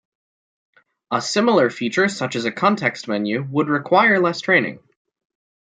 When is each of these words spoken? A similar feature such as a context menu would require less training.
A 1.11 1.21
similar 1.21 1.69
feature 1.69 2.07
such 2.09 2.35
as 2.35 2.45
a 2.45 2.51
context 2.51 3.07
menu 3.07 3.43
would 3.51 3.67
require 3.69 4.19
less 4.19 4.41
training. 4.41 4.79